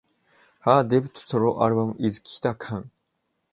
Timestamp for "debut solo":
0.83-1.61